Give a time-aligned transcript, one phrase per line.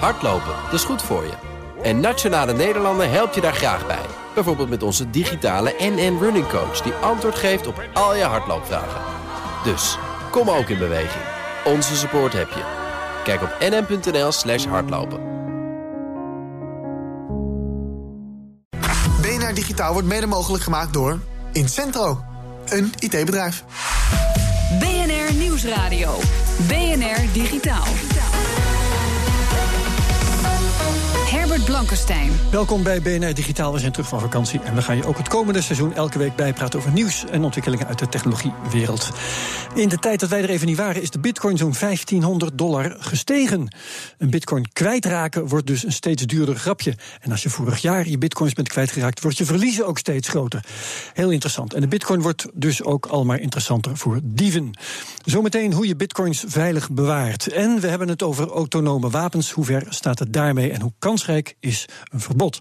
[0.00, 1.32] Hardlopen, dat is goed voor je.
[1.82, 4.06] En Nationale Nederlanden helpt je daar graag bij.
[4.34, 6.80] Bijvoorbeeld met onze digitale NN Running Coach...
[6.80, 9.00] die antwoord geeft op al je hardloopvragen.
[9.64, 9.98] Dus,
[10.30, 11.24] kom ook in beweging.
[11.64, 12.62] Onze support heb je.
[13.24, 15.20] Kijk op nn.nl slash hardlopen.
[19.20, 21.18] BNR Digitaal wordt mede mogelijk gemaakt door
[21.52, 22.24] Incentro,
[22.64, 23.64] een IT-bedrijf.
[24.78, 26.18] BNR Nieuwsradio.
[26.68, 28.13] BNR Digitaal.
[31.64, 32.30] Blankenstein.
[32.50, 33.72] Welkom bij BNR Digitaal.
[33.72, 36.36] We zijn terug van vakantie en we gaan je ook het komende seizoen elke week
[36.36, 39.10] bijpraten over nieuws en ontwikkelingen uit de technologiewereld.
[39.74, 42.96] In de tijd dat wij er even niet waren, is de bitcoin zo'n 1500 dollar
[42.98, 43.74] gestegen.
[44.18, 46.94] Een bitcoin kwijtraken wordt dus een steeds duurder grapje.
[47.20, 50.64] En als je vorig jaar je bitcoins bent kwijtgeraakt, wordt je verliezen ook steeds groter.
[51.12, 51.74] Heel interessant.
[51.74, 54.70] En de bitcoin wordt dus ook al maar interessanter voor dieven.
[55.24, 57.48] Zometeen hoe je bitcoins veilig bewaart.
[57.48, 59.50] En we hebben het over autonome wapens.
[59.50, 62.58] Hoe ver staat het daarmee en hoe kansrijk is een verbod?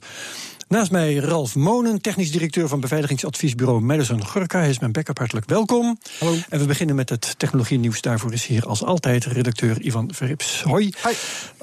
[0.73, 4.59] Naast mij Ralf Monen, technisch directeur van beveiligingsadviesbureau Madison Gurka.
[4.59, 5.97] Hij is mijn backup, hartelijk welkom.
[6.19, 6.35] Hallo.
[6.49, 8.01] En we beginnen met het technologie-nieuws.
[8.01, 10.63] Daarvoor is hier als altijd redacteur Ivan Verrips.
[10.63, 10.93] Hoi.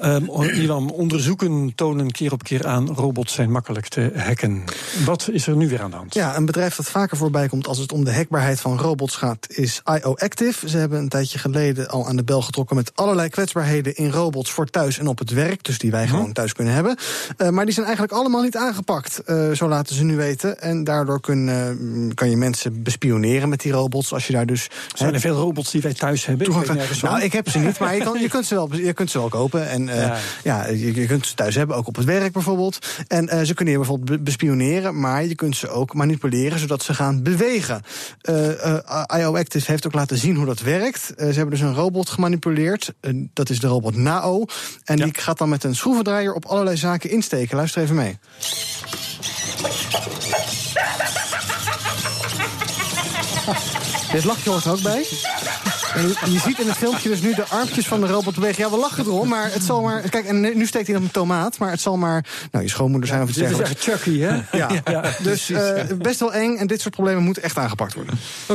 [0.03, 2.89] Um, Ivan, onderzoeken tonen keer op keer aan...
[2.95, 4.63] robots zijn makkelijk te hacken.
[5.05, 6.13] Wat is er nu weer aan de hand?
[6.13, 9.47] Ja, een bedrijf dat vaker voorbij komt als het om de hackbaarheid van robots gaat...
[9.49, 10.69] is IO Active.
[10.69, 12.75] Ze hebben een tijdje geleden al aan de bel getrokken...
[12.75, 15.63] met allerlei kwetsbaarheden in robots voor thuis en op het werk.
[15.63, 16.15] Dus die wij Mhm.
[16.15, 16.97] gewoon thuis kunnen hebben.
[17.37, 18.99] Uh, maar die zijn eigenlijk allemaal niet aangepakt.
[19.25, 20.61] Uh, zo laten ze nu weten.
[20.61, 24.13] En daardoor kun, uh, kan je mensen bespioneren met die robots.
[24.13, 24.69] Als je daar dus.
[24.93, 26.47] Zijn er veel robots die wij thuis hebben?
[26.47, 29.11] Ik nou, ik heb ze niet, maar je, kan, je, kunt, ze wel, je kunt
[29.11, 29.69] ze wel kopen.
[29.69, 30.17] En uh, ja.
[30.43, 32.87] ja je, je, kunt ze thuis hebben, ook op het werk bijvoorbeeld.
[33.07, 37.23] En ze kunnen je bijvoorbeeld bespioneren, maar je kunt ze ook manipuleren zodat ze gaan
[37.23, 37.81] bewegen.
[39.17, 41.13] IO Active heeft ook laten zien hoe dat werkt.
[41.17, 42.93] ze hebben dus een robot gemanipuleerd.
[43.33, 44.45] dat is de robot Nao.
[44.83, 45.03] En ja.
[45.03, 47.55] die gaat dan met een schroevendraaier op allerlei zaken insteken.
[47.55, 48.19] Luister even mee.
[54.11, 55.05] Dit lachje hoort er ook bij.
[55.93, 58.63] En je ziet in het filmpje dus nu de armpjes van de robot bewegen.
[58.63, 60.09] Ja, we lachen erom, maar het zal maar...
[60.09, 62.25] Kijk, en nu steekt hij op een tomaat, maar het zal maar...
[62.51, 63.69] Nou, je schoonmoeder zijn of iets dergelijks.
[63.69, 64.41] Dit is echt Chucky, hè?
[64.57, 66.55] Ja, ja dus uh, best wel eng.
[66.55, 68.19] En dit soort problemen moeten echt aangepakt worden.
[68.47, 68.51] Oké,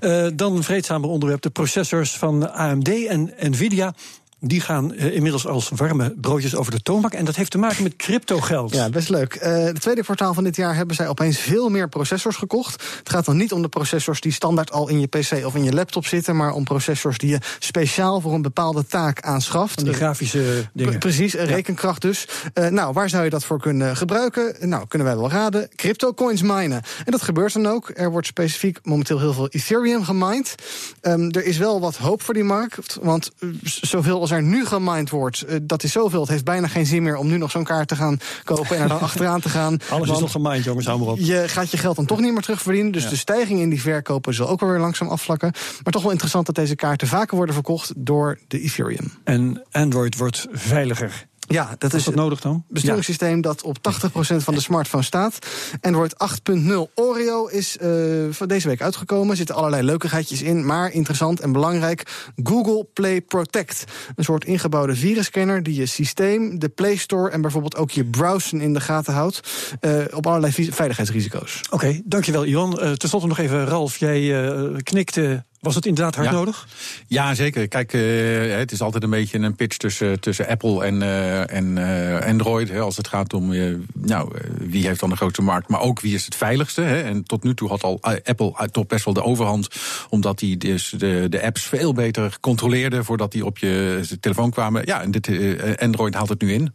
[0.00, 1.42] okay, uh, dan een vreedzamer onderwerp.
[1.42, 3.94] De processors van AMD en Nvidia
[4.40, 7.14] die gaan uh, inmiddels als warme broodjes over de toonbank.
[7.14, 8.74] En dat heeft te maken met cryptogeld.
[8.74, 9.34] Ja, best leuk.
[9.34, 12.82] Uh, het tweede kwartaal van dit jaar hebben zij opeens veel meer processors gekocht.
[12.98, 15.64] Het gaat dan niet om de processors die standaard al in je PC of in
[15.64, 19.74] je laptop zitten, maar om processors die je speciaal voor een bepaalde taak aanschaft.
[19.74, 20.98] Van die grafische dingen.
[20.98, 21.44] Precies, ja.
[21.44, 22.28] rekenkracht dus.
[22.54, 24.68] Uh, nou, waar zou je dat voor kunnen gebruiken?
[24.68, 25.68] Nou, kunnen wij wel raden.
[25.76, 26.82] Crypto coins minen.
[27.04, 27.90] En dat gebeurt dan ook.
[27.94, 30.54] Er wordt specifiek momenteel heel veel Ethereum gemined.
[31.02, 33.30] Um, er is wel wat hoop voor die markt, want
[33.62, 36.20] zoveel als er nu gemined wordt, uh, dat is zoveel.
[36.20, 38.82] Het heeft bijna geen zin meer om nu nog zo'n kaart te gaan kopen en
[38.82, 39.78] er dan achteraan te gaan.
[39.88, 41.18] Alles is nog gemined, jongens, hou maar op.
[41.18, 42.92] Je gaat je geld dan toch niet meer terugverdienen.
[42.92, 43.08] Dus ja.
[43.08, 45.52] de stijging in die verkopen zal ook wel weer langzaam afvlakken.
[45.82, 49.12] Maar toch wel interessant dat deze kaarten vaker worden verkocht door de Ethereum.
[49.24, 51.28] En Android wordt veiliger.
[51.52, 52.64] Ja, dat is is dat nodig dan?
[52.68, 53.40] besturingssysteem ja.
[53.42, 55.46] dat op 80% van de smartphone staat.
[55.80, 56.14] Android
[56.52, 59.30] 8.0 Oreo is uh, van deze week uitgekomen.
[59.30, 62.30] Er zitten allerlei leukigheidjes in, maar interessant en belangrijk.
[62.42, 63.84] Google Play Protect.
[64.16, 68.60] Een soort ingebouwde virusscanner die je systeem, de Play Store en bijvoorbeeld ook je browsen
[68.60, 69.40] in de gaten houdt.
[69.80, 71.60] Uh, op allerlei veiligheidsrisico's.
[71.64, 72.78] Oké, okay, dankjewel Ivan.
[72.82, 74.34] Uh, Ten slotte nog even, Ralf, jij
[74.82, 76.34] knikte was het inderdaad hard ja.
[76.34, 76.68] nodig?
[77.06, 77.68] Ja, zeker.
[77.68, 81.76] Kijk, uh, het is altijd een beetje een pitch tussen, tussen Apple en, uh, en
[81.76, 82.68] uh, Android.
[82.68, 83.52] Hè, als het gaat om
[83.92, 86.80] nou, wie heeft dan de grootste markt, maar ook wie is het veiligste.
[86.80, 87.02] Hè.
[87.02, 89.68] En tot nu toe had al Apple toch best wel de overhand,
[90.08, 94.82] omdat hij dus de, de apps veel beter controleerde voordat die op je telefoon kwamen.
[94.84, 95.30] Ja, en dit,
[95.78, 96.72] Android haalt het nu in.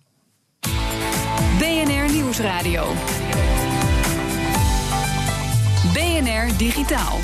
[1.58, 2.94] BNR Nieuwsradio.
[5.94, 7.20] BNR Digitaal.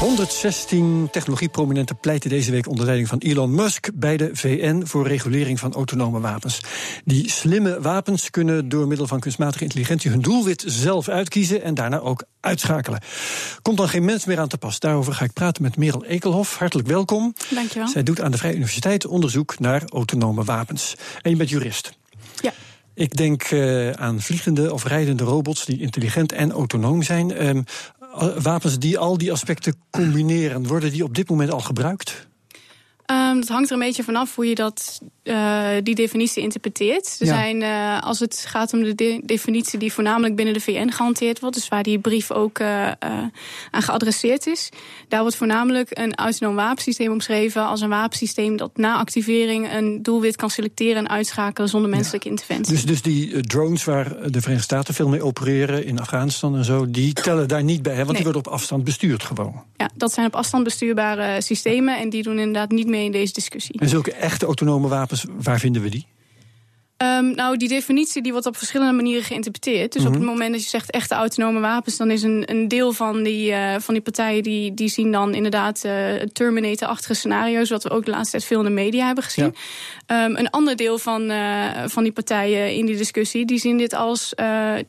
[0.00, 5.58] 116 technologieprominenten pleiten deze week onder leiding van Elon Musk bij de VN voor regulering
[5.58, 6.60] van autonome wapens.
[7.04, 11.98] Die slimme wapens kunnen door middel van kunstmatige intelligentie hun doelwit zelf uitkiezen en daarna
[11.98, 13.00] ook uitschakelen.
[13.62, 14.78] Komt dan geen mens meer aan te pas.
[14.78, 16.56] Daarover ga ik praten met Merel Ekelhof.
[16.58, 17.34] Hartelijk welkom.
[17.50, 17.88] Dankjewel.
[17.88, 20.94] Zij doet aan de Vrije Universiteit onderzoek naar autonome wapens.
[21.22, 21.92] En je bent jurist.
[22.40, 22.52] Ja.
[22.96, 27.46] Ik denk uh, aan vliegende of rijdende robots die intelligent en autonoom zijn.
[27.46, 27.64] Um,
[28.42, 32.28] wapens die al die aspecten combineren, worden die op dit moment al gebruikt?
[33.10, 37.16] Um, dat hangt er een beetje vanaf hoe je dat uh, die definitie interpreteert.
[37.20, 40.88] Er zijn, uh, als het gaat om de de definitie die voornamelijk binnen de VN
[40.88, 42.90] gehanteerd wordt, dus waar die brief ook uh,
[43.70, 44.68] aan geadresseerd is,
[45.08, 50.36] daar wordt voornamelijk een autonoom wapensysteem omschreven als een wapensysteem dat na activering een doelwit
[50.36, 52.32] kan selecteren en uitschakelen zonder menselijke ja.
[52.32, 52.72] interventie.
[52.74, 56.90] Dus, dus die drones waar de Verenigde Staten veel mee opereren in Afghanistan en zo,
[56.90, 57.98] die tellen daar niet bij, hè?
[57.98, 58.16] want nee.
[58.16, 59.62] die worden op afstand bestuurd gewoon.
[59.76, 63.32] Ja, dat zijn op afstand bestuurbare systemen en die doen inderdaad niet mee in deze
[63.32, 63.80] discussie.
[63.80, 66.06] En zulke echte autonome wapens, waar vinden we die?
[67.02, 69.92] Um, nou, die definitie die wordt op verschillende manieren geïnterpreteerd.
[69.92, 70.16] Dus mm -hmm.
[70.16, 73.22] op het moment dat je zegt echte autonome wapens, dan is een, een deel van
[73.22, 77.90] die, uh, van die partijen die, die zien dan inderdaad uh, Terminator-achtige scenario's, wat we
[77.90, 79.54] ook de laatste tijd veel in de media hebben gezien.
[80.06, 80.24] Ja.
[80.24, 83.94] Um, een ander deel van, uh, van die partijen in die discussie, die zien dit
[83.94, 84.34] als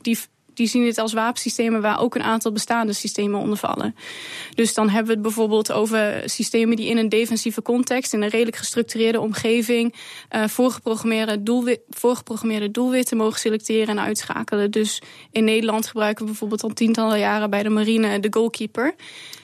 [0.00, 0.18] die
[0.58, 3.94] die zien dit als wapensystemen waar ook een aantal bestaande systemen onder vallen.
[4.54, 8.28] Dus dan hebben we het bijvoorbeeld over systemen die in een defensieve context, in een
[8.28, 9.94] redelijk gestructureerde omgeving,
[10.30, 14.70] uh, voorgeprogrammeerde, doelwit, voorgeprogrammeerde doelwitten mogen selecteren en uitschakelen.
[14.70, 18.94] Dus in Nederland gebruiken we bijvoorbeeld al tientallen jaren bij de marine de goalkeeper.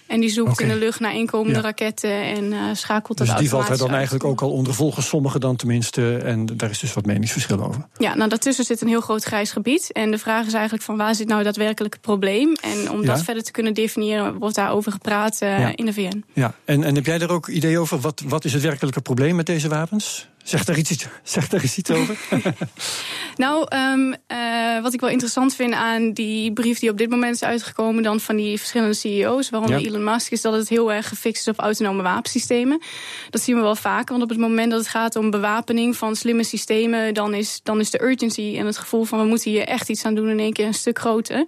[0.07, 0.67] En die zoekt okay.
[0.67, 1.65] in de lucht naar inkomende ja.
[1.65, 4.75] raketten en uh, schakelt dus dat Dus die valt er dan eigenlijk ook al onder,
[4.75, 6.17] volgens sommigen dan tenminste.
[6.17, 7.87] En daar is dus wat meningsverschil over.
[7.99, 9.93] Ja, nou daartussen zit een heel groot grijs gebied.
[9.93, 12.55] En de vraag is eigenlijk van waar zit nou daadwerkelijk het probleem?
[12.55, 13.07] En om ja.
[13.07, 15.73] dat verder te kunnen definiëren, wordt daarover gepraat uh, ja.
[15.77, 16.25] in de VN.
[16.33, 18.01] Ja, en, en heb jij daar ook idee over?
[18.01, 20.29] Wat, wat is het werkelijke probleem met deze wapens?
[20.45, 22.19] Zeg daar iets, zeg daar eens iets over.
[23.37, 27.35] nou, um, uh, wat ik wel interessant vind aan die brief die op dit moment
[27.35, 29.87] is uitgekomen, dan van die verschillende CEO's, waaronder ja.
[29.87, 32.83] Elon Musk, is dat het heel erg gefixt is op autonome wapensystemen.
[33.31, 36.17] Dat zien we wel vaker, want op het moment dat het gaat om bewapening van
[36.17, 39.65] slimme systemen, dan is, dan is de urgency en het gevoel van we moeten hier
[39.65, 41.45] echt iets aan doen in één keer een stuk groter.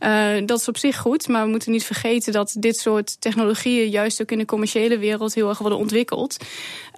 [0.00, 3.88] Uh, dat is op zich goed, maar we moeten niet vergeten dat dit soort technologieën
[3.88, 6.36] juist ook in de commerciële wereld heel erg worden ontwikkeld.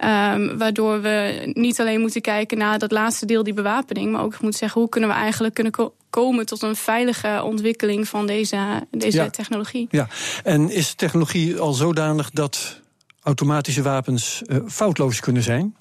[0.03, 4.41] Um, waardoor we niet alleen moeten kijken naar dat laatste deel, die bewapening, maar ook
[4.41, 8.87] moeten zeggen hoe kunnen we eigenlijk kunnen ko komen tot een veilige ontwikkeling van deze,
[8.91, 9.29] deze ja.
[9.29, 9.87] technologie.
[9.91, 10.07] Ja,
[10.43, 12.81] en is technologie al zodanig dat
[13.21, 15.75] automatische wapens uh, foutloos kunnen zijn?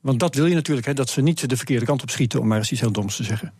[0.00, 2.46] Want dat wil je natuurlijk, hè, dat ze niet de verkeerde kant op schieten, om
[2.46, 3.52] maar eens iets heel doms te zeggen.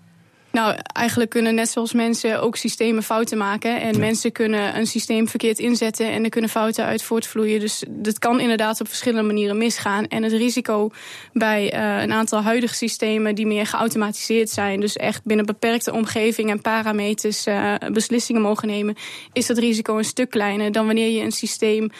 [0.52, 3.80] Nou, eigenlijk kunnen net zoals mensen ook systemen fouten maken.
[3.80, 3.98] En ja.
[3.98, 7.60] mensen kunnen een systeem verkeerd inzetten en er kunnen fouten uit voortvloeien.
[7.60, 10.06] Dus dat kan inderdaad op verschillende manieren misgaan.
[10.06, 10.90] En het risico
[11.32, 16.50] bij uh, een aantal huidige systemen die meer geautomatiseerd zijn, dus echt binnen beperkte omgeving
[16.50, 18.96] en parameters uh, beslissingen mogen nemen,
[19.32, 21.90] is dat risico een stuk kleiner dan wanneer je een systeem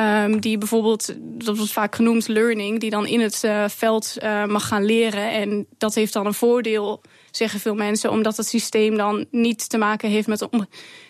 [0.00, 4.16] um, die bijvoorbeeld, dat wordt vaak genoemd learning, die dan in het uh, veld
[4.46, 5.30] mag gaan leren.
[5.30, 7.02] En dat heeft dan een voordeel
[7.36, 10.48] zeggen veel mensen, omdat het systeem dan niet te maken heeft met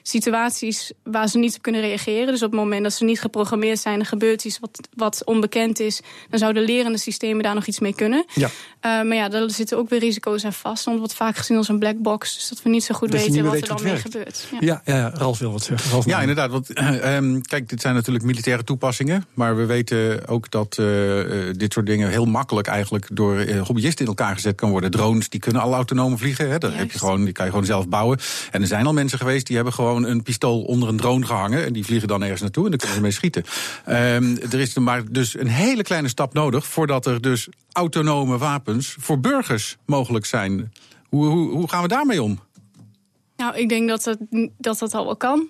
[0.08, 2.26] situaties waar ze niet op kunnen reageren.
[2.26, 5.80] Dus op het moment dat ze niet geprogrammeerd zijn, er gebeurt iets wat, wat onbekend
[5.80, 6.00] is,
[6.30, 8.24] dan zouden lerende systemen daar nog iets mee kunnen.
[8.34, 8.46] Ja.
[8.46, 8.50] Uh,
[8.80, 10.84] maar ja, daar zitten ook weer risico's aan vast.
[10.84, 13.12] Want het wordt vaak gezien als een black box, dus dat we niet zo goed
[13.12, 14.48] dat weten wat weet er dan mee gebeurt.
[14.60, 14.82] Ja.
[14.84, 15.90] Ja, ja, Ralf wil wat zeggen.
[15.90, 16.50] Ralf ja, inderdaad.
[16.50, 20.86] Want uh, kijk, dit zijn natuurlijk militaire toepassingen, maar we weten ook dat uh,
[21.56, 24.90] dit soort dingen heel makkelijk eigenlijk door hobbyisten in elkaar gezet kan worden.
[24.90, 26.50] Drones die kunnen al autonoom vliegen.
[26.50, 26.58] Hè.
[26.58, 28.18] Dat heb je gewoon, die kan je gewoon zelf bouwen.
[28.50, 31.64] En er zijn al mensen geweest die hebben gewoon een pistool onder een drone gehangen.
[31.64, 33.44] En die vliegen dan ergens naartoe en dan kunnen ze mee schieten.
[33.88, 38.96] Um, er is maar dus een hele kleine stap nodig voordat er dus autonome wapens
[38.98, 40.72] voor burgers mogelijk zijn.
[41.08, 42.38] Hoe, hoe, hoe gaan we daarmee om?
[43.36, 44.18] Nou, ik denk dat dat,
[44.58, 45.48] dat, dat al wel kan.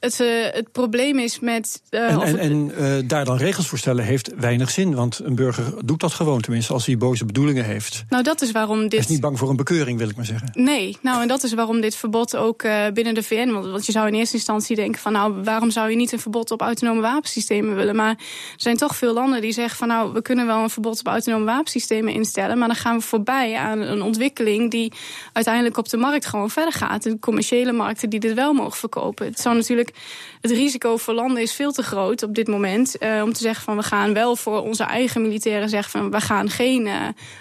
[0.00, 1.82] Het, uh, het, probleem is met.
[1.90, 4.94] Uh, en en, en uh, daar dan regels voor stellen heeft weinig zin.
[4.94, 8.04] Want een burger doet dat gewoon, tenminste, als hij boze bedoelingen heeft.
[8.08, 8.90] Nou, dat is waarom dit.
[8.90, 10.50] Hij is niet bang voor een bekeuring, wil ik maar zeggen.
[10.52, 12.62] Nee, nou, en dat is waarom dit verbod ook
[12.94, 13.50] binnen de VN.
[13.50, 16.20] Want, want je zou in eerste instantie denken: van nou, waarom zou je niet een
[16.20, 17.96] verbod op autonome wapensystemen willen?
[17.96, 18.16] Maar er
[18.56, 21.44] zijn toch veel landen die zeggen: van nou, we kunnen wel een verbod op autonome
[21.44, 22.58] wapensystemen instellen.
[22.58, 24.92] Maar dan gaan we voorbij aan een ontwikkeling die
[25.32, 27.02] uiteindelijk op de markt gewoon verder gaat.
[27.02, 29.26] De commerciële markten die dit wel mogen verkopen.
[29.26, 29.92] Het zou natuurlijk
[30.40, 32.96] het risico voor landen is veel te groot op dit moment.
[33.00, 36.20] Uh, om te zeggen van we gaan wel voor onze eigen militairen zeggen van we
[36.20, 36.94] gaan geen uh,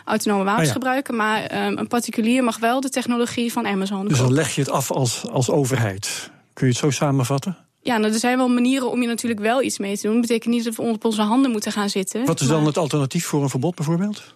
[0.05, 0.73] autonome wapens ah, ja.
[0.73, 1.15] gebruiken.
[1.15, 4.07] Maar um, een particulier mag wel de technologie van Amazon.
[4.07, 6.31] Dus dan leg je het af als, als overheid.
[6.53, 7.57] Kun je het zo samenvatten?
[7.81, 10.11] Ja, nou, er zijn wel manieren om je natuurlijk wel iets mee te doen.
[10.11, 12.25] Dat betekent niet dat we op onze handen moeten gaan zitten.
[12.25, 14.35] Wat is dan het alternatief voor een verbod bijvoorbeeld?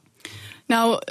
[0.66, 1.02] Nou,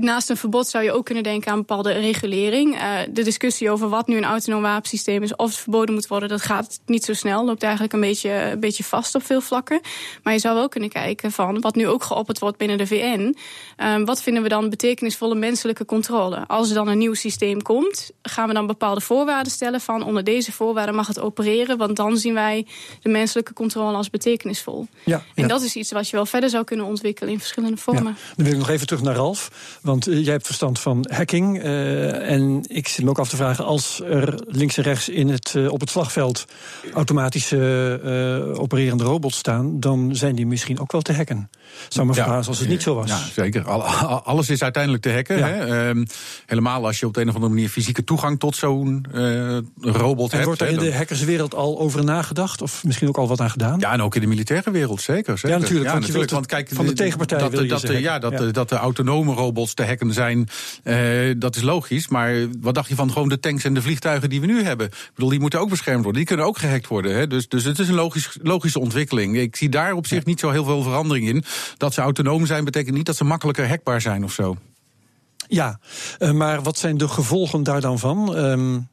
[0.00, 2.74] naast een verbod zou je ook kunnen denken aan bepaalde regulering.
[2.74, 6.28] Uh, de discussie over wat nu een autonoom wapensysteem is, of het verboden moet worden,
[6.28, 7.44] dat gaat niet zo snel.
[7.44, 9.80] Loopt eigenlijk een beetje, een beetje vast op veel vlakken.
[10.22, 13.36] Maar je zou wel kunnen kijken van wat nu ook geopperd wordt binnen de VN.
[13.78, 16.46] Uh, wat vinden we dan betekenisvolle menselijke controle?
[16.46, 20.24] Als er dan een nieuw systeem komt, gaan we dan bepaalde voorwaarden stellen van onder
[20.24, 22.66] deze voorwaarden mag het opereren, want dan zien wij
[23.00, 24.86] de menselijke controle als betekenisvol.
[25.04, 28.16] Ja, en dat is iets wat je wel verder zou kunnen ontwikkelen in verschillende vormen.
[28.18, 28.34] Ja.
[28.36, 29.50] Dan wil ik nog even terug naar Ralf.
[29.88, 31.64] Want uh, jij hebt verstand van hacking.
[31.64, 35.28] Uh, en ik zit me ook af te vragen, als er links en rechts in
[35.28, 36.44] het, uh, op het slagveld
[36.92, 37.56] automatische
[38.56, 41.50] opererende robots staan, dan zijn die misschien ook wel te hacken.
[41.88, 43.08] Zou me verbazen als het niet zo was.
[43.08, 43.64] Ja, zeker.
[44.22, 45.44] alles is uiteindelijk te hacken.
[45.44, 45.90] Hè?
[45.94, 46.04] Uh,
[46.46, 49.06] helemaal als je op de een of andere manier fysieke toegang tot zo'n
[49.80, 50.44] robot en hebt.
[50.44, 52.62] Wordt er in de hackerswereld al over nagedacht?
[52.62, 53.78] Of misschien ook al wat aan gedaan?
[53.78, 55.38] Ja, en ook in de militaire wereld, zeker.
[55.38, 55.56] zeker.
[55.56, 55.90] Ja, natuurlijk.
[55.90, 58.50] want, natuurlijk want kijk, van de tegenpartij dat, wil je dat, ja, dat, ja.
[58.50, 60.48] dat de autonome robots te hacken zijn,
[60.84, 62.08] uh, dat is logisch.
[62.08, 64.86] Maar wat dacht je van gewoon de tanks en de vliegtuigen die we nu hebben?
[64.86, 66.20] Ik bedoel, die moeten ook beschermd worden.
[66.20, 67.14] Die kunnen ook gehackt worden.
[67.14, 67.26] Hè?
[67.26, 69.36] Dus, dus het is een logisch, logische ontwikkeling.
[69.36, 71.44] Ik zie daar op zich niet zo heel veel verandering in.
[71.76, 74.56] Dat ze autonoom zijn, betekent niet dat ze makkelijker hackbaar zijn of zo.
[75.48, 75.78] Ja,
[76.18, 78.36] uh, maar wat zijn de gevolgen daar dan van?
[78.36, 78.88] Um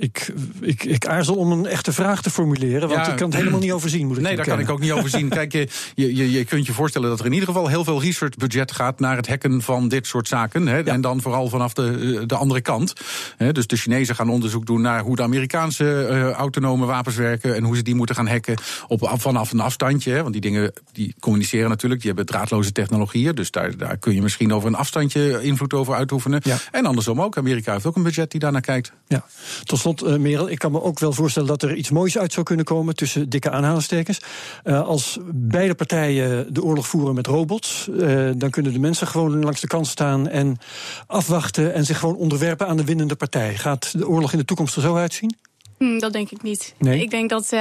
[0.00, 3.38] ik, ik, ik aarzel om een echte vraag te formuleren, want ja, ik kan het
[3.38, 4.06] helemaal niet overzien.
[4.06, 5.28] Moet ik nee, daar kan ik ook niet overzien.
[5.38, 8.72] Kijk, je, je, je kunt je voorstellen dat er in ieder geval heel veel researchbudget
[8.72, 10.66] gaat naar het hacken van dit soort zaken.
[10.66, 10.84] Hè, ja.
[10.84, 12.92] En dan vooral vanaf de, de andere kant.
[13.36, 17.54] Hè, dus de Chinezen gaan onderzoek doen naar hoe de Amerikaanse uh, autonome wapens werken
[17.54, 18.56] en hoe ze die moeten gaan hacken
[18.88, 20.12] op, vanaf een afstandje.
[20.12, 23.34] Hè, want die dingen die communiceren natuurlijk, die hebben draadloze technologieën.
[23.34, 26.40] Dus daar, daar kun je misschien over een afstandje invloed over uitoefenen.
[26.44, 26.56] Ja.
[26.70, 27.38] En andersom ook.
[27.38, 28.92] Amerika heeft ook een budget die daarnaar kijkt.
[29.06, 29.24] Ja.
[29.64, 32.32] Tot slot, uh, Merel, ik kan me ook wel voorstellen dat er iets moois uit
[32.32, 34.20] zou kunnen komen tussen dikke aanhalingstekens.
[34.64, 39.42] Uh, als beide partijen de oorlog voeren met robots, uh, dan kunnen de mensen gewoon
[39.44, 40.58] langs de kant staan en
[41.06, 43.56] afwachten en zich gewoon onderwerpen aan de winnende partij.
[43.56, 45.34] Gaat de oorlog in de toekomst er zo uitzien?
[45.80, 46.74] Hm, dat denk ik niet.
[46.78, 47.00] Nee?
[47.00, 47.60] Ik denk dat uh,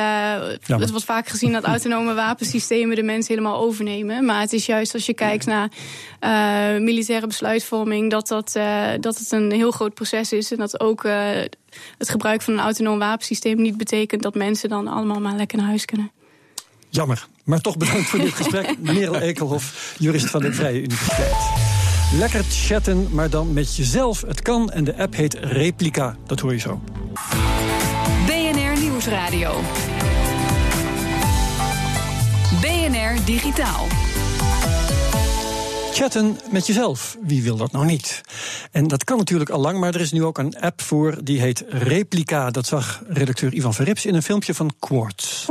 [0.66, 4.26] het wordt vaak gezien dat autonome wapensystemen de mensen helemaal overnemen.
[4.26, 5.70] Maar het is juist als je kijkt naar
[6.22, 10.52] uh, militaire besluitvorming, dat, dat, uh, dat het een heel groot proces is.
[10.52, 11.04] En dat ook
[11.98, 15.68] het gebruik van een autonoom wapensysteem niet betekent dat mensen dan allemaal maar lekker naar
[15.68, 16.12] huis kunnen.
[16.90, 17.28] Jammer.
[17.44, 18.76] Maar toch bedankt voor dit gesprek.
[18.80, 21.36] Merel Ekelhof, jurist van de Vrije Universiteit.
[22.14, 24.22] Lekker chatten, maar dan met jezelf.
[24.22, 26.18] Het kan en de app heet Replica.
[26.26, 26.82] Dat hoor je zo.
[28.26, 29.62] BNR Nieuwsradio.
[32.62, 34.09] BNR Digitaal.
[36.00, 38.22] Chatten met jezelf, wie wil dat nou niet?
[38.72, 41.40] En dat kan natuurlijk al lang, maar er is nu ook een app voor die
[41.40, 42.52] heet Replica.
[42.52, 45.50] Dat zag redacteur Ivan Verrips in een filmpje van Quartz.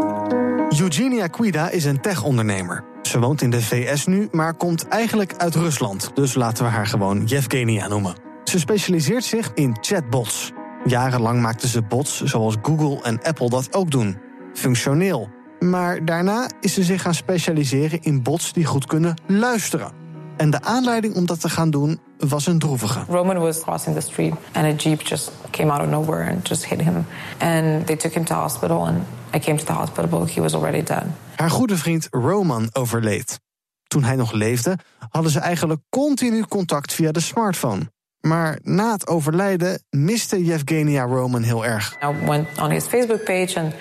[0.78, 2.84] Eugenia Quida is een tech-ondernemer.
[3.02, 6.10] Ze woont in de VS nu, maar komt eigenlijk uit Rusland.
[6.14, 8.14] Dus laten we haar gewoon Yevgenia noemen.
[8.44, 10.52] Ze specialiseert zich in chatbots.
[10.84, 14.18] Jarenlang maakte ze bots zoals Google en Apple dat ook doen.
[14.52, 15.28] Functioneel.
[15.58, 20.06] Maar daarna is ze zich gaan specialiseren in bots die goed kunnen luisteren.
[20.38, 23.04] En de aanleiding om dat te gaan doen was een droevige.
[23.08, 26.66] Roman was crossing the street and a jeep just came out of nowhere and just
[26.66, 27.06] hit him.
[27.38, 29.02] And they took him to hospital and
[29.34, 31.04] I came to the hospital but he was already dead.
[31.36, 33.40] Haar goede vriend Roman overleed.
[33.86, 34.78] Toen hij nog leefde,
[35.10, 37.90] hadden ze eigenlijk continu contact via de smartphone.
[38.20, 41.96] Maar na het overlijden miste Yevgenia Roman heel erg.
[42.02, 43.72] I went on his Facebook page and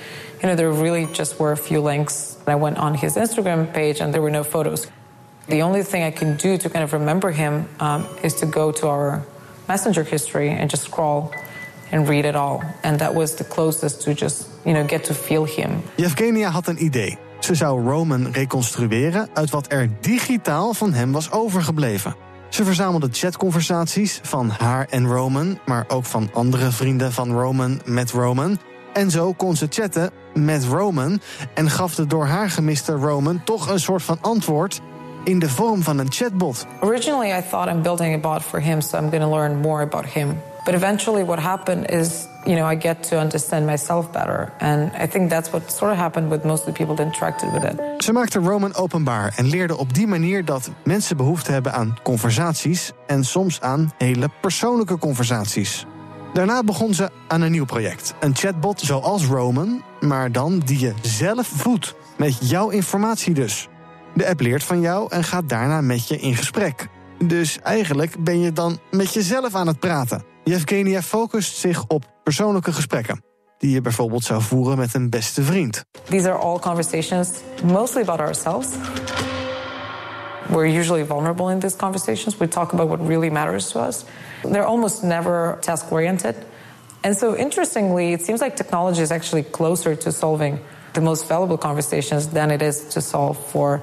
[0.42, 2.36] you know there really just were a few links.
[2.48, 4.88] I went on his Instagram page and there were no photos.
[5.48, 8.72] The only thing I can do to kind of remember him um, is to go
[8.72, 9.24] to our
[9.68, 11.32] messenger history and just scroll
[11.92, 12.62] and read it all.
[12.82, 15.84] And that was the closest to just, you know, get to feel him.
[15.96, 17.18] Yevgenia had een idee.
[17.40, 22.16] Ze zou Roman reconstrueren uit wat er digitaal van hem was overgebleven.
[22.50, 28.12] Ze verzamelde chatconversaties van haar en Roman, maar ook van andere vrienden van Roman met
[28.12, 28.60] Roman.
[28.94, 31.22] En zo kon ze chatten met Roman
[31.54, 34.82] en gaf de door haar gemiste Roman toch een soort van antwoord
[35.28, 36.66] in de vorm van een chatbot.
[36.82, 39.82] Originally I thought I'm building a bot for him so I'm going to learn more
[39.82, 40.42] about him.
[40.66, 44.54] But eventually what happened is, you know, I get to understand myself better.
[44.60, 47.52] And I think that's what sort of happened with most of the people that interacted
[47.52, 48.04] with it.
[48.04, 52.92] Ze maakte Roman openbaar en leerde op die manier dat mensen behoefte hebben aan conversaties
[53.08, 55.86] en soms aan hele persoonlijke conversaties.
[56.34, 58.14] Daarna begon ze aan een nieuw project.
[58.20, 61.96] Een chatbot zoals Roman, maar dan die je zelf voedt.
[62.18, 63.68] Met jouw informatie dus.
[64.18, 66.88] De app leert van jou en gaat daarna met je in gesprek.
[67.24, 70.24] Dus eigenlijk ben je dan met jezelf aan het praten.
[70.44, 73.24] Yevgenia focust zich op persoonlijke gesprekken.
[73.58, 75.86] Die je bijvoorbeeld zou voeren met een beste vriend.
[76.10, 77.30] These are all conversations
[77.64, 78.68] mostly about ourselves.
[80.50, 82.38] We're usually vulnerable in these conversations.
[82.38, 84.04] We talk about what really matters to us.
[84.42, 86.36] They're almost never task oriented.
[87.02, 90.60] And so, interestingly, it seems like technology is actually closer to solving
[90.94, 93.82] the most valuable conversations than it is to solve for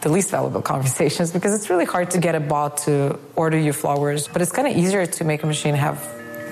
[0.00, 3.72] the least valuable conversations because it's really hard to get a bot to order you
[3.72, 5.98] flowers, but it's kind of easier to make a machine have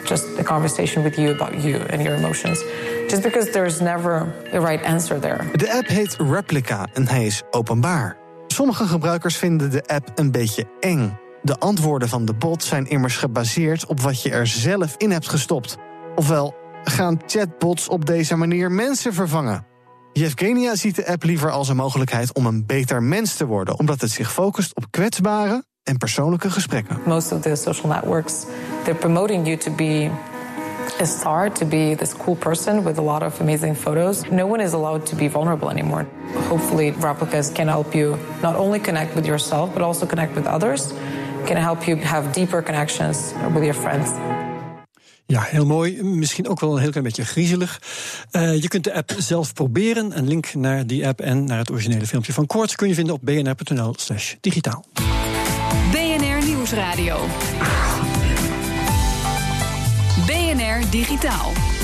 [0.04, 2.62] just a conversation with you about you and your emotions.
[3.08, 5.44] Just because there's never a right answer there.
[5.52, 8.16] De app heet Replica en hij is openbaar.
[8.46, 11.18] Sommige gebruikers vinden de app een beetje eng.
[11.42, 15.28] De antwoorden van de bot zijn immers gebaseerd op wat je er zelf in hebt
[15.28, 15.76] gestopt.
[16.14, 19.66] Ofwel, gaan chatbots op deze manier mensen vervangen?
[20.18, 24.00] Yevgenia ziet de app liever als een mogelijkheid om een beter mens te worden, omdat
[24.00, 27.00] het zich focust op kwetsbare en persoonlijke gesprekken.
[27.04, 28.44] Most of the social networks,
[28.84, 30.10] they're promoting you to be
[31.00, 34.22] a star, to be this cool person with a lot of amazing photos.
[34.30, 36.06] No one is allowed to be vulnerable anymore.
[36.48, 40.92] Hopefully, replicas can help you not only connect with yourself, but also connect with others.
[41.44, 44.35] Can help you have deeper connections with your friends.
[45.26, 46.02] Ja, heel mooi.
[46.02, 47.80] Misschien ook wel een heel klein beetje griezelig.
[48.32, 50.18] Uh, je kunt de app zelf proberen.
[50.18, 53.14] Een link naar die app en naar het originele filmpje van Koorts kun je vinden
[53.14, 54.84] op bnr.nl/slash digitaal.
[55.90, 57.18] BNR Nieuwsradio.
[60.26, 61.75] BNR Digitaal.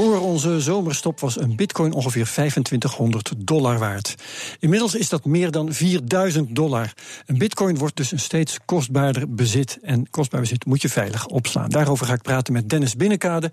[0.00, 4.14] Voor onze zomerstop was een bitcoin ongeveer 2500 dollar waard.
[4.58, 6.92] Inmiddels is dat meer dan 4000 dollar.
[7.26, 9.78] Een bitcoin wordt dus een steeds kostbaarder bezit.
[9.82, 11.68] En kostbaar bezit moet je veilig opslaan.
[11.68, 13.50] Daarover ga ik praten met Dennis Binnenkade.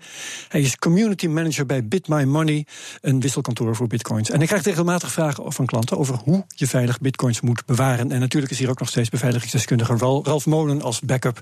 [0.48, 2.66] Hij is community manager bij BitMyMoney,
[3.00, 4.30] een wisselkantoor voor bitcoins.
[4.30, 8.12] En ik krijg regelmatig vragen van klanten over hoe je veilig bitcoins moet bewaren.
[8.12, 11.40] En natuurlijk is hier ook nog steeds beveiligingsdeskundige Ralf Molen als backup.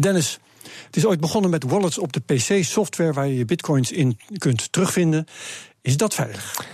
[0.00, 0.38] Dennis,
[0.86, 4.18] het is ooit begonnen met wallets op de PC, software waar je je bitcoins in
[4.38, 5.26] kunt terugvinden.
[5.82, 6.66] Is dat veilig?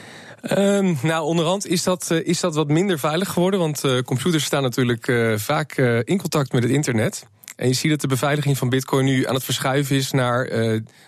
[0.59, 3.61] Um, nou, onderhand is dat, uh, is dat wat minder veilig geworden.
[3.61, 7.26] Want uh, computers staan natuurlijk uh, vaak in contact met het internet.
[7.56, 10.50] En je ziet dat de beveiliging van Bitcoin nu aan het verschuiven is naar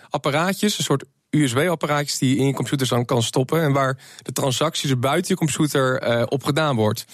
[0.09, 3.61] apparaatjes, een soort USB-apparaatjes die je in je computer dan kan stoppen.
[3.61, 7.05] En waar de transacties buiten je computer uh, op gedaan wordt.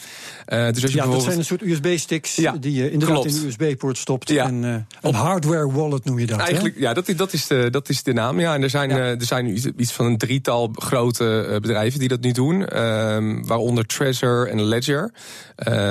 [0.47, 1.13] Uh, dus als je ja, bijvoorbeeld...
[1.13, 3.35] dat zijn een soort USB-sticks ja, die je inderdaad klopt.
[3.35, 4.29] in de USB-poort stopt.
[4.29, 4.45] Ja.
[4.45, 6.39] En, uh, een hardware wallet noem je dat.
[6.39, 6.81] Eigenlijk, hè?
[6.81, 8.39] ja, dat, dat, is de, dat is de naam.
[8.39, 12.31] Ja, en er zijn, er zijn iets van een drietal grote bedrijven die dat nu
[12.31, 12.67] doen.
[12.67, 15.11] Ehm, waaronder Trezor en Ledger.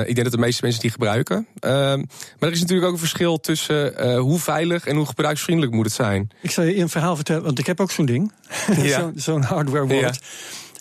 [0.06, 1.46] ik denk dat de meeste mensen die gebruiken.
[1.58, 1.98] Ehm,
[2.38, 5.94] maar er is natuurlijk ook een verschil tussen hoe veilig en hoe gebruiksvriendelijk moet het
[5.94, 6.30] zijn.
[6.42, 8.17] Ik zal je een verhaal vertellen, want ik heb ook zo'n ding.
[8.82, 9.12] Ja.
[9.14, 10.20] Zo'n hardware wallet.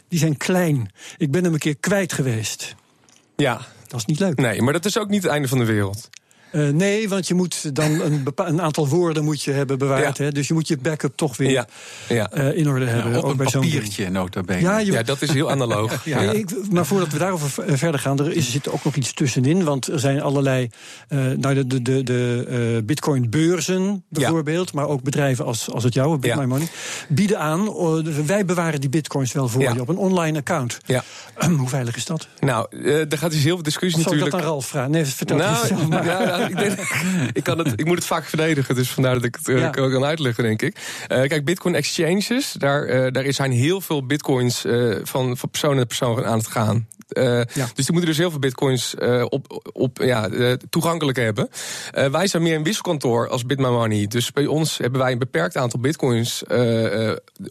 [0.08, 0.92] Die zijn klein.
[1.18, 2.76] Ik ben hem een keer kwijt geweest.
[3.36, 3.62] Ja.
[3.88, 4.38] Dat is niet leuk.
[4.38, 6.10] Nee, maar dat is ook niet het einde van de wereld.
[6.52, 10.18] Uh, nee, want je moet dan een, een, aantal woorden moet je hebben bewaard.
[10.18, 10.24] Ja.
[10.24, 10.32] Hè?
[10.32, 11.68] Dus je moet je backup toch weer ja.
[12.08, 12.32] Ja.
[12.38, 13.18] Uh, in orde hebben.
[13.18, 14.62] Op ook een bij papiertje, nota bene.
[14.62, 14.92] Ja, je...
[14.92, 16.06] ja, dat is heel analoog.
[16.06, 19.64] ja, ik, maar voordat we daarover verder gaan, er is, zit ook nog iets tussenin.
[19.64, 20.70] Want er zijn allerlei,
[21.10, 24.74] uh, nou, de, de, de, de bitcoin-beurzen bijvoorbeeld...
[24.74, 26.68] maar ook bedrijven als, als het jouwe, Bit My Money...
[27.10, 27.74] bieden aan,
[28.26, 30.78] wij bewaren die bitcoins wel voor je op een online account.
[30.86, 31.04] Ja.
[31.58, 32.28] hoe veilig is dat?
[32.40, 34.08] Nou, er gaat dus heel veel discussie natuurlijk...
[34.08, 34.92] Zal ik dat aan Ralf vragen?
[34.92, 36.80] Nee, vertel nou, ja, ik, denk,
[37.34, 39.70] ik, kan het, ik moet het vaak verdedigen, dus vandaar dat ik het uh, ja.
[39.70, 40.76] kan uitleggen, denk ik.
[40.76, 44.66] Uh, kijk, Bitcoin exchanges, daar, uh, daar zijn heel veel bitcoins
[45.04, 46.88] van, van persoon naar persoon aan het gaan.
[47.10, 47.70] Uh, ja.
[47.74, 51.50] Dus die moeten dus heel veel bitcoins uh, op, op, ja, uh, toegankelijk hebben.
[52.12, 54.08] wij zijn meer een wisselkantoor als BitMyMoney.
[54.08, 56.44] Dus bij ons hebben wij een beperkt aantal bitcoins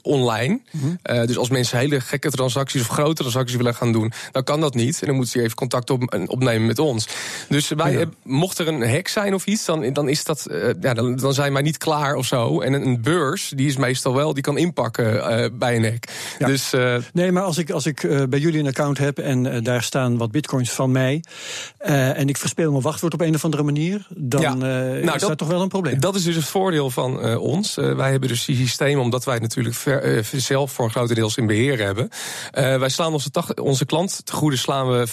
[0.02, 0.60] online.
[0.70, 1.26] Mm -hmm.
[1.26, 4.74] dus als mensen hele gekke transacties of grote transacties willen gaan doen, dan kan dat
[4.74, 5.00] niet.
[5.00, 7.08] En dan moeten ze even contact op, opnemen met ons.
[7.48, 8.04] Dus wij, ja.
[8.22, 10.46] mocht er een hack zijn of iets, dan, dan is dat,
[10.80, 12.60] ja, dan, dan zijn wij niet klaar of zo.
[12.60, 16.04] En een, een beurs, die is meestal wel, die kan inpakken bij een hack.
[16.38, 16.46] Ja.
[16.46, 16.74] Dus,
[17.12, 20.30] nee, maar als ik, als ik bij jullie een account heb en daar staan wat
[20.30, 21.24] bitcoins van mij.
[21.78, 24.06] En ik verspeel mijn wachtwoord op een of andere manier.
[24.08, 24.52] Dan ja.
[24.52, 26.00] uh, nou, is dat, dat, toch wel een probleem.
[26.00, 27.74] Dat is dus het voordeel van ons.
[27.74, 31.36] wij hebben dus die systeem, omdat wij het natuurlijk ver, zelf voor een grote deels
[31.36, 32.08] in beheer hebben.
[32.52, 33.30] wij slaan onze,
[33.62, 35.08] onze klant te goede slaan we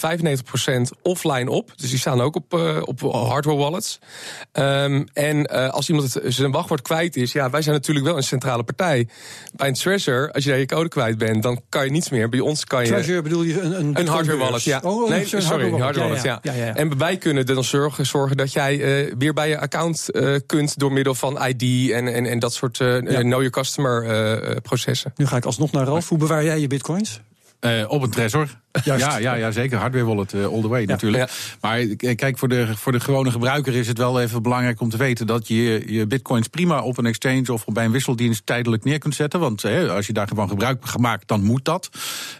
[0.96, 1.72] 95% offline op.
[1.76, 2.52] Dus die staan ook op,
[2.84, 3.98] op hardware wallets.
[4.52, 8.22] Um, en als iemand het, zijn wachtwoord kwijt is, ja, wij zijn natuurlijk wel een
[8.22, 9.08] centrale partij.
[9.56, 12.28] Bij een Treasure, als je daar je code kwijt bent, dan kan je niets meer.
[12.28, 12.88] Bij ons kan je.
[12.88, 14.80] Treasure bedoel je een, een, een hardware wallet, ja.
[14.82, 16.52] Oh, nee, sorry, hardware, hardware wallet, ja, ja.
[16.52, 16.74] ja.
[16.74, 20.36] En wij kunnen er dan zorgen, zorgen dat jij uh, weer bij je account uh,
[20.46, 25.12] kunt door middel van ID en, en, en dat soort know your customer processen.
[25.16, 26.08] Nu ga ik alsnog naar Ralf.
[26.08, 27.20] Hoe bewaar jij je bitcoins?
[27.64, 28.48] Uh, op een Trezor.
[28.84, 29.78] Ja, ja, ja, zeker.
[29.78, 31.30] Hardware wallet uh, all the way natuurlijk.
[31.60, 34.96] Maar kijk, voor de, voor de gewone gebruiker is het wel even belangrijk om te
[34.96, 38.98] weten dat je je bitcoins prima op een exchange of bij een wisseldienst tijdelijk neer
[38.98, 39.40] kunt zetten.
[39.40, 41.90] Want als je daar gewoon gebruik van maakt, dan moet dat.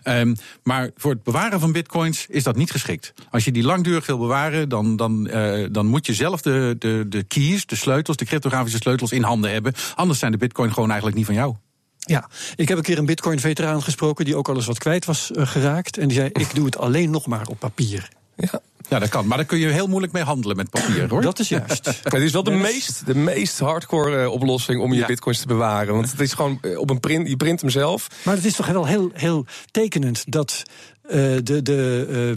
[0.04, 3.12] Um, maar voor het bewaren van bitcoins is dat niet geschikt.
[3.30, 5.30] Als je die langdurig wil bewaren, dan, dan,
[5.70, 9.52] dan moet je zelf de, de, de keys, de sleutels, de cryptografische sleutels in handen
[9.52, 9.72] hebben.
[9.94, 11.54] Anders zijn de bitcoin gewoon eigenlijk niet van jou.
[12.04, 15.30] Ja, ik heb een keer een Bitcoin-veteraan gesproken die ook al eens wat kwijt was
[15.30, 15.98] uh, geraakt.
[15.98, 18.08] En die zei: Ik doe het alleen nog maar op papier.
[18.36, 18.60] Ja.
[18.88, 19.26] Ja, dat kan.
[19.26, 21.22] Maar daar kun je heel moeilijk mee handelen met papier, hoor.
[21.22, 21.86] Dat is juist.
[22.02, 25.06] het is wel de meest, de meest hardcore uh, oplossing om je ja.
[25.06, 25.94] bitcoins te bewaren.
[25.94, 28.08] Want het is gewoon uh, op een print, je print hem zelf.
[28.22, 30.62] Maar het is toch wel heel, heel tekenend dat
[31.06, 31.12] uh,
[31.42, 32.36] de, de,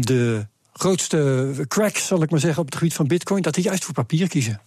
[0.00, 3.84] de grootste cracks, zal ik maar zeggen, op het gebied van bitcoin, dat die juist
[3.84, 4.60] voor papier kiezen.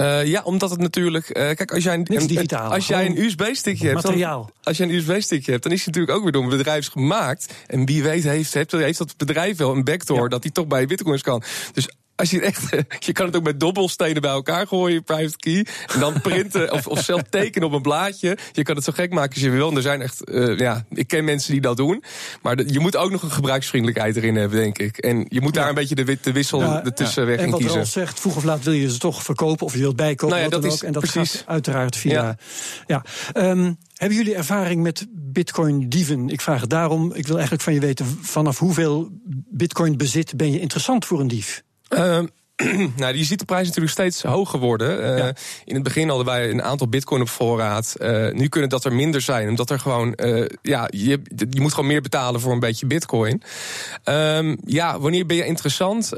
[0.00, 1.28] Uh, ja, omdat het natuurlijk.
[1.28, 4.02] Uh, kijk, als jij een, digitaal, als jij een USB-stickje hebt.
[4.02, 4.50] Materiaal.
[4.62, 7.54] als jij een USB-stickje hebt, dan is het natuurlijk ook weer door een bedrijf gemaakt.
[7.66, 10.28] En wie weet heeft, heeft, heeft dat bedrijf wel een backdoor ja.
[10.28, 11.42] dat hij toch bij bitcoins kan.
[11.72, 12.68] Dus als je echt,
[13.06, 15.66] je kan het ook met dobbelstenen bij elkaar gooien, private key.
[15.94, 18.38] En dan printen of, of zelf tekenen op een blaadje.
[18.52, 19.70] Je kan het zo gek maken als je wil.
[19.70, 22.04] En er zijn echt, uh, ja, ik ken mensen die dat doen.
[22.42, 24.98] Maar de, je moet ook nog een gebruiksvriendelijkheid erin hebben, denk ik.
[24.98, 27.44] En je moet daar een beetje de, de wissel ja, ertussenweg ja.
[27.44, 27.70] in kiezen.
[27.70, 30.36] En wat zegt, vroeg of laat wil je ze toch verkopen of je wilt bijkopen.
[30.36, 30.82] Nou ja, dat is, ook.
[30.82, 31.32] En dat precies.
[31.32, 32.36] gaat uiteraard via.
[32.86, 33.02] Ja.
[33.34, 33.50] ja.
[33.50, 36.28] Um, hebben jullie ervaring met bitcoin-dieven?
[36.28, 37.14] Ik vraag het daarom.
[37.14, 39.08] Ik wil eigenlijk van je weten vanaf hoeveel
[39.50, 41.64] bitcoin bezit ben je interessant voor een dief?
[41.88, 42.18] Uh,
[42.96, 45.00] nou, je ziet de prijs natuurlijk steeds hoger worden.
[45.00, 45.32] Uh, ja.
[45.64, 47.96] In het begin hadden wij een aantal bitcoin op voorraad.
[47.98, 51.20] Uh, nu kunnen dat er minder zijn, omdat er gewoon, uh, ja, je,
[51.50, 53.42] je moet gewoon meer betalen voor een beetje bitcoin.
[54.04, 56.12] Um, ja, wanneer ben je interessant?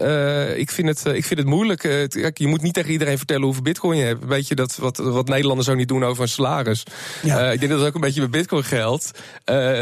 [0.57, 1.81] ik, vind het, ik vind het moeilijk.
[2.09, 4.23] Kijk, je moet niet tegen iedereen vertellen hoeveel bitcoin je hebt.
[4.23, 6.83] Een beetje dat wat, wat Nederlanders ook niet doen over een salaris.
[7.23, 7.51] Ja.
[7.51, 9.11] ik denk dat het ook een beetje met bitcoin geldt.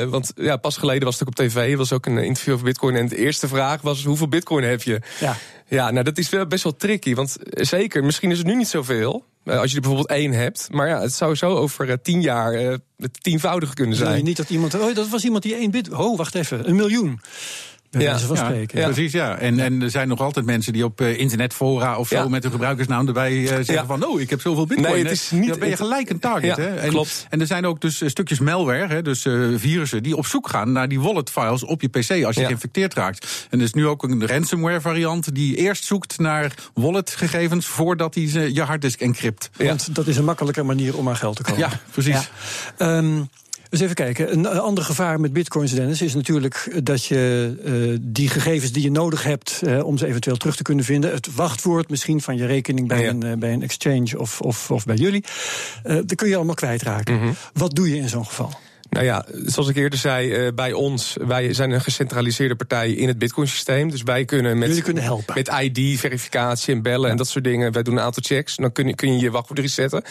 [0.09, 2.97] want ja, pas geleden was het ook op tv, was ook een interview over bitcoin.
[2.97, 5.01] En de eerste vraag was: hoeveel bitcoin heb je?
[5.21, 5.37] Ja.
[5.69, 7.15] Ja, nou dat is wel best wel tricky.
[7.15, 9.25] Want zeker, misschien is het nu niet zoveel.
[9.45, 10.69] Uh, als je er bijvoorbeeld één hebt.
[10.71, 14.13] Maar ja, het zou zo over uh, tien jaar uh, het tienvoudige kunnen zijn.
[14.13, 14.75] Nee, niet dat iemand.
[14.75, 15.93] Oh, dat was iemand die één bit.
[15.93, 16.69] Oh, wacht even.
[16.69, 17.21] Een miljoen
[17.91, 18.19] ja.
[18.19, 18.79] van spreken.
[18.79, 19.39] Ja, Precies, ja.
[19.39, 22.53] En, en er zijn nog altijd mensen die op uh, internetfora of zo met hun
[22.53, 24.07] gebruikersnaam erbij uh, zeggen van...
[24.07, 24.93] oh, ik heb zoveel bitcoin.
[24.93, 26.57] Nee, het is niet, dan ben je gelijk een target.
[26.57, 26.77] hè?
[26.77, 27.27] En, klopt.
[27.31, 30.03] En er zijn ook dus stukjes malware, hè, dus uh, virussen...
[30.03, 33.47] die op zoek gaan naar die wallet files op je pc als je geïnfecteerd raakt.
[33.51, 37.67] En er is nu ook een ransomware variant die eerst zoekt naar walletgegevens...
[37.67, 39.51] voordat hij je harddisk encrypt.
[39.57, 41.61] Want dat is een makkelijke manier om aan geld te komen.
[41.61, 42.31] Ja, precies.
[42.79, 43.29] Um,
[43.69, 44.33] dus even kijken.
[44.33, 48.91] Een ander gevaar met bitcoins, Dennis, is natuurlijk dat je uh, die gegevens die je
[48.91, 52.47] nodig hebt uh, om ze eventueel terug te kunnen vinden, het wachtwoord misschien van je
[52.47, 53.09] rekening bij, ja.
[53.09, 55.25] een, uh, bij een exchange of, of, of bij jullie,
[55.83, 57.15] dat kun je allemaal kwijtraken.
[57.15, 57.35] Mm -hmm.
[57.53, 58.51] Wat doe je in zo'n geval?
[58.91, 63.09] Nou ja, zoals ik eerder zei, uh, bij ons, wij zijn een gecentraliseerde partij in
[63.09, 63.91] het Bitcoin-systeem.
[63.91, 65.35] Dus wij kunnen met, kunnen helpen.
[65.35, 67.73] met ID-verificatie en bellen en dat soort dingen.
[67.73, 68.57] Wij doen een aantal checks.
[68.57, 70.03] Dan kun je kun je, je wachtwoord resetten.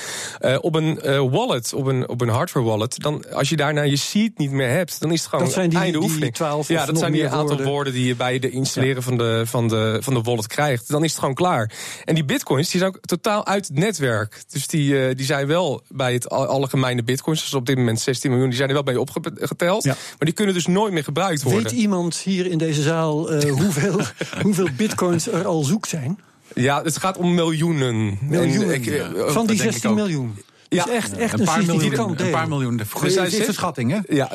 [0.42, 3.82] Uh, op een uh, wallet, op een, op een hardware wallet, dan, als je daarna
[3.82, 6.34] je seed niet meer hebt, dan is het gewoon dat zijn die, einde die oefening.
[6.34, 7.66] 12 ja, dat zijn die aantal woorden.
[7.66, 9.02] woorden die je bij de installeren ja.
[9.02, 10.90] van, de, van, de, van de wallet krijgt.
[10.90, 11.72] Dan is het gewoon klaar.
[12.06, 14.44] En die bitcoins die zijn ook totaal uit het netwerk.
[14.50, 18.50] Dus die, die zijn wel bij het algemene bitcoins, dus op dit moment 16 miljoen,
[18.50, 19.84] die zijn er wel bij opgepikt geteld.
[19.84, 19.94] Ja.
[19.94, 21.64] Maar die kunnen dus nooit meer gebruikt worden.
[21.64, 24.00] Weet iemand hier in deze zaal uh, hoeveel,
[24.44, 26.20] hoeveel bitcoins er al zoek zijn?
[26.54, 28.18] Ja, het gaat om miljoenen.
[28.22, 28.74] Miljoenen.
[28.74, 30.36] Ik, uh, Van die 16 miljoen.
[30.76, 32.80] Dus ja, echt, echt een, een, paar miljoen, een paar miljoen.
[32.80, 34.04] Er zijn zes schattingen.
[34.10, 34.32] Ja,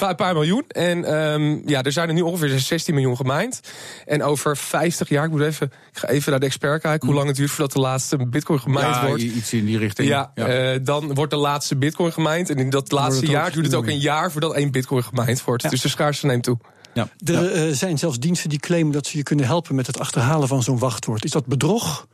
[0.00, 0.64] een paar miljoen.
[0.68, 3.60] En um, ja, er zijn er nu ongeveer 16 miljoen gemijnd.
[4.06, 7.16] En over 50 jaar, ik moet even, ik ga even naar de expert kijken hoe
[7.16, 9.22] lang het duurt voordat de laatste bitcoin gemijnd ja, wordt.
[9.22, 10.08] iets in die richting.
[10.08, 10.72] Ja, ja.
[10.72, 12.50] Uh, dan wordt de laatste bitcoin gemijnd.
[12.50, 15.62] En in dat laatste jaar duurt het ook een jaar voordat één bitcoin gemijnd wordt.
[15.62, 15.68] Ja.
[15.68, 16.58] Dus de schaarste neemt toe.
[16.94, 17.08] Ja.
[17.24, 20.48] Er uh, zijn zelfs diensten die claimen dat ze je kunnen helpen met het achterhalen
[20.48, 21.24] van zo'n wachtwoord.
[21.24, 22.06] Is dat bedrog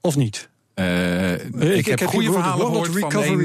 [0.00, 0.48] of niet?
[0.80, 1.40] Uh, ik,
[1.76, 3.40] ik, heb, heb goede verhalen gehoord van een,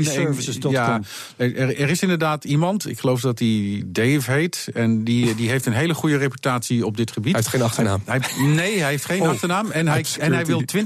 [0.63, 1.01] een, ja,
[1.35, 5.65] er, er, is inderdaad iemand, ik geloof dat hij Dave heet, en die, die heeft
[5.65, 7.31] een hele goede reputatie op dit gebied.
[7.31, 8.01] Hij heeft geen achternaam.
[8.05, 10.85] Hij, hij, nee, hij heeft geen oh, achternaam en hij, en hij wil 20%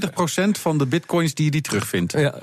[0.60, 2.12] van de bitcoins die hij terugvindt.
[2.12, 2.34] Ja.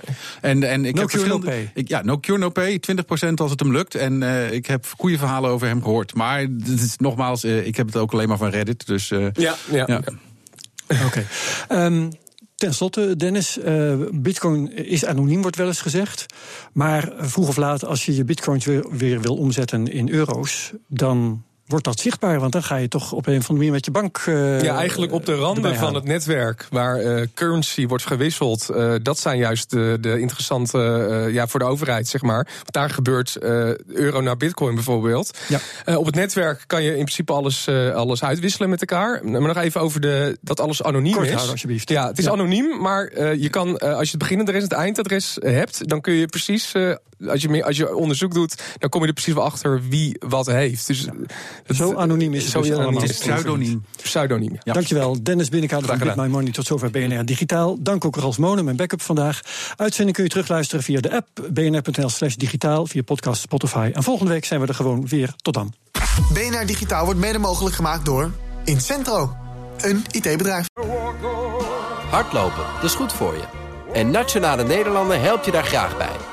[0.42, 1.72] En, en ik no heb cure, no pay.
[1.74, 2.82] Ik, ja, no cure, no pay,
[3.28, 3.96] 20% als het hem lukt.
[3.96, 6.14] En uh, ik heb goede verhalen over hem gehoord.
[6.14, 8.88] Maar het is, nogmaals, uh, ik heb het ook alleen maar van Reddit.
[8.88, 9.56] Dus, ja, ja.
[9.72, 9.86] ja.
[9.88, 10.02] ja.
[10.88, 11.06] Oké.
[11.06, 11.86] Okay.
[11.86, 12.10] Um,
[12.64, 16.26] Ten slotte, Dennis, uh, bitcoin is anoniem, wordt wel eens gezegd.
[16.74, 21.86] Maar vroeg of laat, als je je bitcoins weer wil omzetten in euro's, dan wordt
[21.86, 22.40] dat zichtbaar?
[22.40, 24.24] Want dan ga je toch op een of andere manier met je bank.
[24.26, 28.68] Uh, ja, eigenlijk op de randen van het netwerk waar uh, currency wordt gewisseld.
[28.72, 30.78] Uh, dat zijn juist de, de interessante
[31.32, 32.44] ja, voor de overheid, zeg maar.
[32.44, 33.38] Want daar gebeurt
[33.88, 35.38] euro naar bitcoin bijvoorbeeld.
[35.48, 35.98] Ja.
[35.98, 39.22] op het netwerk kan je in principe alles, alles uitwisselen met elkaar.
[39.24, 41.32] Maar nog even over de, dat alles anoniem Kort is.
[41.32, 41.90] Houden, alsjeblieft.
[41.90, 45.90] Ja, het is anoniem, maar je kan, als je het beginadres en het eindadres hebt,
[45.90, 46.74] dan kun je precies
[47.28, 50.46] als je, als je onderzoek doet, dan kom je er precies wel achter wie wat
[50.46, 50.88] heeft.
[50.88, 51.08] Dus,
[51.68, 53.02] zo anoniem is het, zo dus allemaal.
[53.02, 53.86] Het is pseudoniem.
[54.02, 54.58] Pseudoniem.
[54.64, 54.74] Ja.
[54.74, 56.52] Dankjewel, Dennis Binnenkader van Bit My Money.
[56.52, 57.78] Tot zover BNR Digitaal.
[57.80, 59.42] Dank ook Ralf Monen, mijn backup vandaag.
[59.76, 63.90] Uitzending kun je terugluisteren via de app bnr.nl slash digitaal, via podcast Spotify.
[63.94, 65.34] En volgende week zijn we er gewoon weer.
[65.36, 65.74] Tot dan.
[66.34, 68.32] BNR Digitaal wordt mede mogelijk gemaakt door
[68.64, 69.36] Incentro,
[69.78, 70.66] een IT-bedrijf.
[72.10, 73.44] Hardlopen, dat is goed voor je.
[73.94, 76.33] En Nationale Nederlanden helpt je daar graag bij.